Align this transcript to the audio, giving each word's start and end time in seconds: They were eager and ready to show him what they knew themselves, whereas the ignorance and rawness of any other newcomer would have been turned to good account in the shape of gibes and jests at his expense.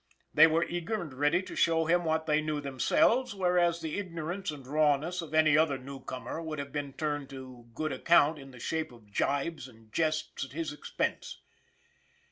They 0.33 0.47
were 0.47 0.63
eager 0.65 0.99
and 0.99 1.13
ready 1.13 1.43
to 1.43 1.55
show 1.55 1.85
him 1.85 2.03
what 2.05 2.25
they 2.25 2.41
knew 2.41 2.59
themselves, 2.59 3.35
whereas 3.35 3.81
the 3.81 3.99
ignorance 3.99 4.49
and 4.49 4.65
rawness 4.65 5.21
of 5.21 5.31
any 5.35 5.55
other 5.55 5.77
newcomer 5.77 6.41
would 6.41 6.57
have 6.57 6.71
been 6.71 6.93
turned 6.93 7.29
to 7.29 7.69
good 7.75 7.91
account 7.91 8.39
in 8.39 8.49
the 8.49 8.59
shape 8.59 8.91
of 8.91 9.13
gibes 9.13 9.67
and 9.67 9.93
jests 9.93 10.43
at 10.43 10.53
his 10.53 10.73
expense. 10.73 11.43